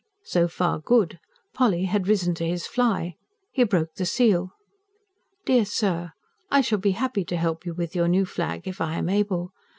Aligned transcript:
So 0.23 0.47
far 0.47 0.79
good: 0.79 1.19
Polly 1.53 1.83
had 1.83 2.07
risen 2.07 2.33
to 2.33 2.47
his 2.47 2.65
fly! 2.65 3.17
He 3.51 3.63
broke 3.63 3.93
the 3.93 4.05
seal. 4.07 4.49
DEAR 5.45 5.63
SIR, 5.63 6.13
I 6.49 6.61
shall 6.61 6.79
be 6.79 6.93
happy 6.93 7.23
to 7.25 7.37
help 7.37 7.67
you 7.67 7.75
with 7.75 7.95
your 7.95 8.07
new 8.07 8.25
flag 8.25 8.67
if 8.67 8.81
I 8.81 8.95
am 8.95 9.09
able. 9.09 9.53